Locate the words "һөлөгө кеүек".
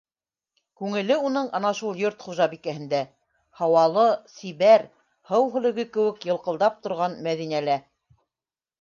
5.57-6.29